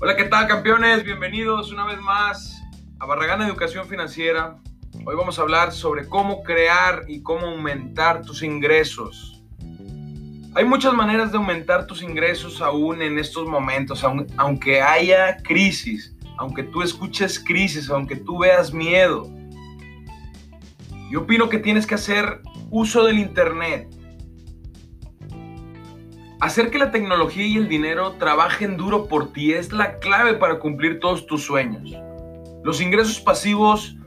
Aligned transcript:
Hola, 0.00 0.14
¿qué 0.14 0.26
tal 0.26 0.46
campeones? 0.46 1.02
Bienvenidos 1.02 1.72
una 1.72 1.84
vez 1.84 2.00
más 2.00 2.62
a 3.00 3.06
Barragán 3.06 3.42
Educación 3.42 3.84
Financiera. 3.88 4.56
Hoy 5.04 5.16
vamos 5.16 5.40
a 5.40 5.42
hablar 5.42 5.72
sobre 5.72 6.08
cómo 6.08 6.44
crear 6.44 7.02
y 7.08 7.20
cómo 7.20 7.48
aumentar 7.48 8.22
tus 8.22 8.44
ingresos. 8.44 9.42
Hay 10.54 10.64
muchas 10.64 10.94
maneras 10.94 11.32
de 11.32 11.38
aumentar 11.38 11.88
tus 11.88 12.02
ingresos 12.02 12.60
aún 12.60 13.02
en 13.02 13.18
estos 13.18 13.48
momentos, 13.48 14.04
aunque 14.36 14.80
haya 14.80 15.36
crisis, 15.38 16.14
aunque 16.36 16.62
tú 16.62 16.82
escuches 16.82 17.42
crisis, 17.44 17.90
aunque 17.90 18.14
tú 18.14 18.38
veas 18.38 18.72
miedo. 18.72 19.28
Yo 21.10 21.22
opino 21.22 21.48
que 21.48 21.58
tienes 21.58 21.88
que 21.88 21.96
hacer 21.96 22.40
uso 22.70 23.04
del 23.04 23.18
Internet, 23.18 23.88
Hacer 26.40 26.70
que 26.70 26.78
la 26.78 26.90
tecnología 26.92 27.46
y 27.46 27.56
el 27.56 27.68
dinero 27.68 28.12
trabajen 28.12 28.76
duro 28.76 29.06
por 29.06 29.32
ti 29.32 29.52
es 29.52 29.72
la 29.72 29.98
clave 29.98 30.34
para 30.34 30.60
cumplir 30.60 31.00
todos 31.00 31.26
tus 31.26 31.42
sueños. 31.42 31.96
Los 32.62 32.80
ingresos 32.80 33.20
pasivos 33.20 33.98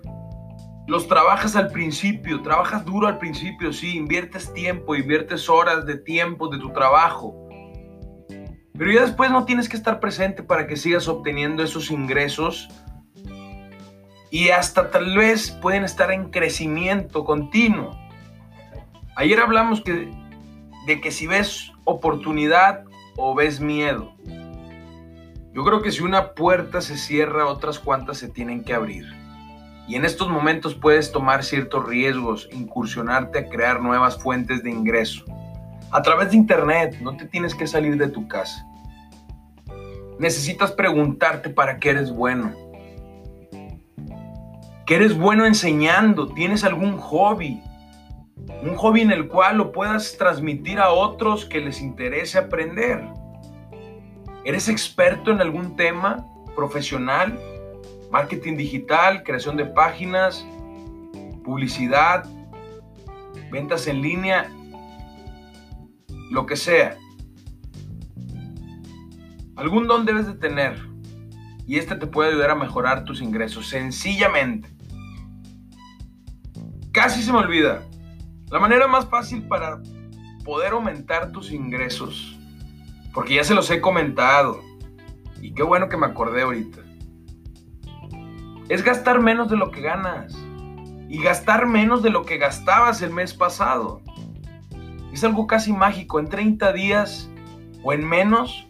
los 0.88 1.08
trabajas 1.08 1.56
al 1.56 1.72
principio, 1.72 2.42
trabajas 2.42 2.84
duro 2.84 3.08
al 3.08 3.18
principio, 3.18 3.72
sí, 3.72 3.96
inviertes 3.96 4.54
tiempo, 4.54 4.96
inviertes 4.96 5.48
horas 5.48 5.86
de 5.86 5.96
tiempo 5.96 6.50
de 6.50 6.58
tu 6.58 6.74
trabajo. 6.74 7.48
Pero 8.78 8.92
ya 8.92 9.02
después 9.02 9.32
no 9.32 9.46
tienes 9.46 9.70
que 9.70 9.78
estar 9.78 10.00
presente 10.00 10.44
para 10.44 10.68
que 10.68 10.76
sigas 10.76 11.08
obteniendo 11.08 11.64
esos 11.64 11.92
ingresos 11.92 12.68
y 14.32 14.50
hasta 14.50 14.90
tal 14.90 15.16
vez 15.16 15.52
pueden 15.62 15.84
estar 15.84 16.12
en 16.12 16.30
crecimiento 16.30 17.24
continuo. 17.24 17.98
Ayer 19.16 19.40
hablamos 19.40 19.82
que, 19.82 20.12
de 20.88 21.00
que 21.00 21.12
si 21.12 21.28
ves 21.28 21.71
oportunidad 21.86 22.84
o 23.18 23.36
ves 23.36 23.60
miedo? 23.60 24.14
Yo 25.54 25.64
creo 25.66 25.82
que 25.82 25.92
si 25.92 26.02
una 26.02 26.34
puerta 26.34 26.80
se 26.80 26.98
cierra, 26.98 27.48
otras 27.48 27.78
cuantas 27.80 28.18
se 28.18 28.30
tienen 28.30 28.64
que 28.64 28.74
abrir. 28.74 29.06
Y 29.88 29.96
en 29.96 30.06
estos 30.06 30.30
momentos 30.30 30.76
puedes 30.76 31.12
tomar 31.12 31.44
ciertos 31.44 31.86
riesgos, 31.86 32.48
incursionarte 32.54 33.40
a 33.40 33.50
crear 33.50 33.82
nuevas 33.82 34.18
fuentes 34.18 34.64
de 34.64 34.72
ingreso. 34.72 35.26
A 35.92 36.02
través 36.02 36.32
de 36.32 36.38
Internet, 36.38 36.98
no 37.02 37.18
te 37.18 37.26
tienes 37.26 37.54
que 37.54 37.68
salir 37.68 37.98
de 37.98 38.08
tu 38.08 38.28
casa. 38.30 38.66
Necesitas 40.20 40.72
preguntarte 40.72 41.50
para 41.50 41.80
qué 41.80 41.90
eres 41.90 42.12
bueno. 42.12 42.54
¿Qué 44.86 44.96
eres 44.96 45.18
bueno 45.18 45.46
enseñando? 45.46 46.28
¿Tienes 46.30 46.64
algún 46.64 46.98
hobby? 46.98 47.62
Un 48.62 48.76
hobby 48.76 49.02
en 49.02 49.12
el 49.12 49.28
cual 49.28 49.58
lo 49.58 49.72
puedas 49.72 50.18
transmitir 50.18 50.80
a 50.80 50.92
otros 50.92 51.46
que 51.46 51.60
les 51.60 51.82
interese 51.82 52.38
aprender. 52.38 53.04
¿Eres 54.46 54.70
experto 54.70 55.32
en 55.32 55.42
algún 55.42 55.76
tema 55.76 56.26
profesional? 56.56 57.40
Marketing 58.12 58.58
digital, 58.58 59.24
creación 59.24 59.58
de 59.58 59.66
páginas, 59.66 60.46
publicidad, 61.44 62.26
ventas 63.52 63.88
en 63.88 64.02
línea, 64.02 64.52
lo 66.30 66.46
que 66.46 66.56
sea. 66.56 66.98
Algún 69.56 69.88
don 69.88 70.06
debes 70.06 70.28
de 70.28 70.34
tener 70.34 70.92
y 71.68 71.78
este 71.78 71.96
te 71.96 72.08
puede 72.08 72.32
ayudar 72.32 72.52
a 72.52 72.56
mejorar 72.56 73.06
tus 73.06 73.22
ingresos 73.22 73.68
sencillamente. 73.70 74.70
Casi 76.92 77.22
se 77.22 77.32
me 77.32 77.40
olvida. 77.40 77.84
La 78.52 78.60
manera 78.60 78.86
más 78.86 79.06
fácil 79.06 79.48
para 79.48 79.82
poder 80.44 80.74
aumentar 80.74 81.32
tus 81.32 81.54
ingresos, 81.54 82.38
porque 83.14 83.36
ya 83.36 83.46
se 83.46 83.56
los 83.56 83.72
he 83.72 83.80
comentado, 83.80 84.60
y 85.42 85.54
qué 85.54 85.64
bueno 85.64 85.88
que 85.88 85.96
me 85.96 86.08
acordé 86.08 86.42
ahorita, 86.42 86.82
es 88.68 88.84
gastar 88.84 89.22
menos 89.22 89.50
de 89.50 89.56
lo 89.56 89.72
que 89.72 89.80
ganas 89.80 90.36
y 91.08 91.24
gastar 91.24 91.66
menos 91.66 92.04
de 92.04 92.10
lo 92.10 92.26
que 92.26 92.38
gastabas 92.38 93.02
el 93.02 93.12
mes 93.12 93.34
pasado. 93.34 94.02
Es 95.14 95.24
algo 95.24 95.48
casi 95.48 95.72
mágico, 95.72 96.20
en 96.20 96.28
30 96.28 96.74
días 96.74 97.30
o 97.84 97.94
en 97.94 98.06
menos 98.06 98.68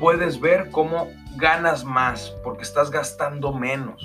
puedes 0.00 0.40
ver 0.40 0.70
cómo 0.70 1.06
ganas 1.36 1.84
más 1.84 2.34
porque 2.42 2.62
estás 2.62 2.90
gastando 2.90 3.52
menos. 3.52 4.02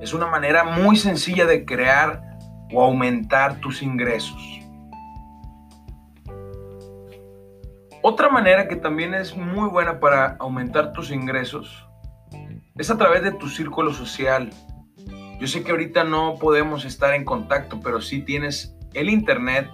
Es 0.00 0.14
una 0.14 0.26
manera 0.26 0.64
muy 0.64 0.96
sencilla 0.96 1.44
de 1.44 1.66
crear 1.66 2.33
o 2.72 2.82
aumentar 2.82 3.60
tus 3.60 3.82
ingresos. 3.82 4.60
Otra 8.02 8.28
manera 8.28 8.68
que 8.68 8.76
también 8.76 9.14
es 9.14 9.34
muy 9.34 9.68
buena 9.70 9.98
para 9.98 10.36
aumentar 10.38 10.92
tus 10.92 11.10
ingresos 11.10 11.86
es 12.76 12.90
a 12.90 12.98
través 12.98 13.22
de 13.22 13.32
tu 13.32 13.48
círculo 13.48 13.92
social. 13.94 14.50
Yo 15.40 15.46
sé 15.46 15.62
que 15.62 15.70
ahorita 15.70 16.04
no 16.04 16.34
podemos 16.38 16.84
estar 16.84 17.14
en 17.14 17.24
contacto, 17.24 17.80
pero 17.82 18.00
sí 18.00 18.20
tienes 18.20 18.76
el 18.92 19.08
internet, 19.08 19.70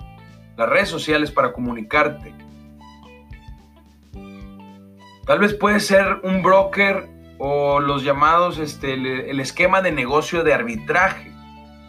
las 0.56 0.68
redes 0.68 0.88
sociales 0.88 1.32
para 1.32 1.52
comunicarte. 1.52 2.32
Tal 5.26 5.38
vez 5.38 5.54
puedes 5.54 5.86
ser 5.86 6.20
un 6.22 6.42
broker 6.42 7.08
o 7.38 7.80
los 7.80 8.04
llamados, 8.04 8.58
este, 8.58 8.92
el 8.94 9.40
esquema 9.40 9.80
de 9.80 9.92
negocio 9.92 10.44
de 10.44 10.54
arbitraje 10.54 11.32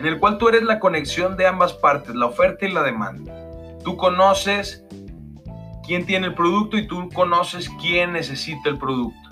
en 0.01 0.07
el 0.07 0.19
cual 0.19 0.39
tú 0.39 0.49
eres 0.49 0.63
la 0.63 0.79
conexión 0.79 1.37
de 1.37 1.45
ambas 1.45 1.73
partes, 1.73 2.15
la 2.15 2.25
oferta 2.25 2.65
y 2.65 2.71
la 2.71 2.81
demanda. 2.81 3.31
Tú 3.83 3.97
conoces 3.97 4.83
quién 5.85 6.07
tiene 6.07 6.25
el 6.25 6.33
producto 6.33 6.75
y 6.75 6.87
tú 6.87 7.07
conoces 7.13 7.69
quién 7.79 8.13
necesita 8.13 8.67
el 8.67 8.79
producto. 8.79 9.29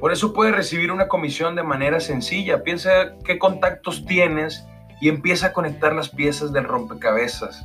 Por 0.00 0.10
eso 0.10 0.32
puedes 0.32 0.52
recibir 0.52 0.90
una 0.90 1.06
comisión 1.06 1.54
de 1.54 1.62
manera 1.62 2.00
sencilla. 2.00 2.64
Piensa 2.64 3.14
qué 3.24 3.38
contactos 3.38 4.04
tienes 4.04 4.66
y 5.00 5.10
empieza 5.10 5.46
a 5.46 5.52
conectar 5.52 5.94
las 5.94 6.08
piezas 6.08 6.52
del 6.52 6.64
rompecabezas. 6.64 7.64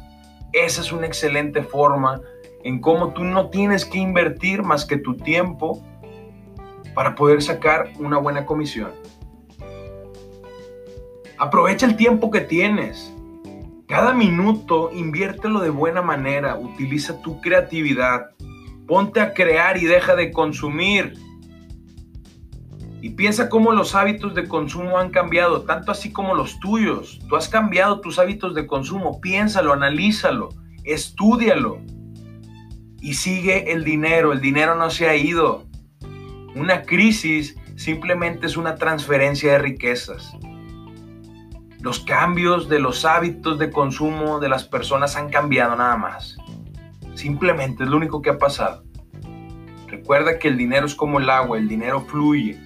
Esa 0.52 0.81
es 0.81 0.91
una 0.91 1.07
excelente 1.07 1.63
forma 1.63 2.22
en 2.63 2.79
cómo 2.79 3.13
tú 3.13 3.23
no 3.23 3.50
tienes 3.50 3.85
que 3.85 3.97
invertir 3.97 4.62
más 4.62 4.85
que 4.85 4.97
tu 4.97 5.18
tiempo 5.18 5.84
para 6.94 7.16
poder 7.16 7.41
sacar 7.41 7.90
una 7.97 8.19
buena 8.19 8.46
comisión. 8.46 8.91
Aprovecha 11.44 11.86
el 11.86 11.98
tiempo 11.98 12.31
que 12.31 12.40
tienes. 12.40 13.14
Cada 13.90 14.14
minuto 14.14 14.92
inviértelo 14.94 15.59
de 15.59 15.72
buena 15.72 16.02
manera. 16.02 16.56
Utiliza 16.58 17.22
tu 17.22 17.42
creatividad. 17.42 18.30
Ponte 18.88 19.20
a 19.20 19.34
crear 19.34 19.76
y 19.76 19.84
deja 19.84 20.16
de 20.16 20.32
consumir. 20.32 21.16
Y 23.02 23.09
piensa 23.09 23.50
cómo 23.50 23.74
los 23.74 23.94
hábitos 23.94 24.34
de 24.36 24.48
consumo 24.48 24.98
han 24.98 25.09
cambiado, 25.09 25.64
tanto 25.64 25.92
así 25.92 26.14
como 26.14 26.34
los 26.34 26.62
tuyos. 26.62 27.20
Tú 27.28 27.36
has 27.36 27.50
cambiado 27.50 28.00
tus 28.00 28.20
hábitos 28.20 28.56
de 28.56 28.66
consumo. 28.66 29.20
Piénsalo, 29.20 29.74
analízalo, 29.74 30.48
estudialo. 30.86 31.82
Y 33.02 33.16
sigue 33.16 33.70
el 33.74 33.84
dinero. 33.84 34.32
El 34.32 34.40
dinero 34.40 34.76
no 34.76 34.90
se 34.90 35.09
ha 35.09 35.16
ido. 35.18 35.66
Una 36.56 36.84
crisis 36.84 37.58
simplemente 37.76 38.46
es 38.46 38.56
una 38.56 38.76
transferencia 38.76 39.52
de 39.52 39.59
riquezas. 39.59 40.38
Los 41.84 42.00
cambios 42.00 42.70
de 42.70 42.80
los 42.80 43.04
hábitos 43.04 43.60
de 43.60 43.70
consumo 43.70 44.40
de 44.40 44.48
las 44.48 44.64
personas 44.64 45.18
han 45.18 45.30
cambiado 45.30 45.76
nada 45.76 45.98
más. 45.98 46.38
Simplemente 47.14 47.84
es 47.84 47.90
lo 47.90 47.98
único 47.98 48.22
que 48.22 48.30
ha 48.30 48.38
pasado. 48.38 48.86
Recuerda 49.88 50.40
que 50.40 50.48
el 50.48 50.58
dinero 50.58 50.86
es 50.86 50.96
como 50.96 51.20
el 51.20 51.30
agua, 51.30 51.58
el 51.58 51.68
dinero 51.68 52.00
fluye. 52.00 52.58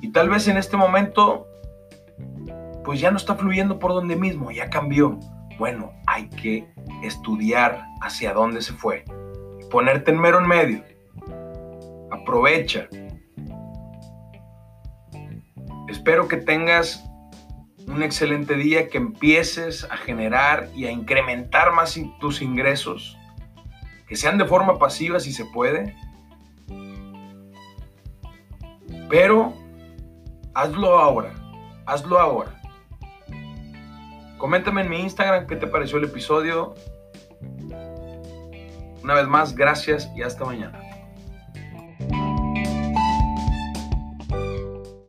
Y 0.00 0.12
tal 0.12 0.28
vez 0.28 0.46
en 0.46 0.58
este 0.58 0.76
momento, 0.76 1.48
pues 2.84 3.00
ya 3.00 3.10
no 3.10 3.16
está 3.16 3.34
fluyendo 3.34 3.80
por 3.80 3.92
donde 3.92 4.14
mismo, 4.14 4.52
ya 4.52 4.70
cambió. 4.70 5.18
Bueno, 5.58 5.90
hay 6.06 6.28
que 6.28 6.72
estudiar 7.02 7.84
hacia 8.00 8.32
dónde 8.32 8.62
se 8.62 8.74
fue. 8.74 9.02
Ponerte 9.72 10.12
en 10.12 10.20
mero 10.20 10.38
en 10.38 10.46
medio. 10.46 10.84
Aprovecha. 12.12 12.86
Espero 15.88 16.28
que 16.28 16.36
tengas 16.36 17.02
un 17.86 18.02
excelente 18.02 18.54
día, 18.54 18.88
que 18.88 18.98
empieces 18.98 19.84
a 19.90 19.96
generar 19.96 20.68
y 20.74 20.86
a 20.86 20.90
incrementar 20.90 21.72
más 21.72 21.98
tus 22.20 22.42
ingresos, 22.42 23.16
que 24.06 24.16
sean 24.16 24.38
de 24.38 24.44
forma 24.44 24.78
pasiva 24.78 25.20
si 25.20 25.32
se 25.32 25.44
puede, 25.46 25.96
pero 29.08 29.54
hazlo 30.54 30.98
ahora, 30.98 31.32
hazlo 31.86 32.18
ahora. 32.18 32.60
Coméntame 34.38 34.82
en 34.82 34.90
mi 34.90 35.00
Instagram 35.00 35.46
qué 35.46 35.56
te 35.56 35.66
pareció 35.66 35.98
el 35.98 36.04
episodio. 36.04 36.74
Una 39.02 39.14
vez 39.14 39.26
más, 39.26 39.54
gracias 39.54 40.10
y 40.14 40.22
hasta 40.22 40.44
mañana. 40.44 40.85